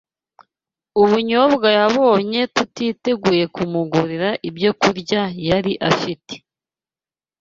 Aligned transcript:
ubunyobwa 1.01 1.67
yabonye 1.79 2.41
tutiteguye 2.55 3.43
kumugurira 3.55 4.29
ibyokurya 4.49 5.21
yari 5.49 5.73
afite 5.91 6.33